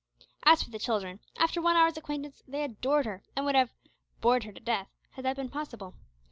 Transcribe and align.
As 0.45 0.63
for 0.63 0.71
the 0.71 0.79
children, 0.79 1.19
after 1.37 1.61
one 1.61 1.75
hour's 1.75 1.95
acquaintance 1.95 2.41
they 2.47 2.63
adored 2.63 3.05
her, 3.05 3.21
and 3.35 3.45
would 3.45 3.53
have 3.53 3.69
"bored 4.19 4.45
her 4.45 4.51
to 4.51 4.59
death" 4.59 4.89
had 5.11 5.23
that 5.25 5.35
been 5.35 5.49
possible. 5.49 5.93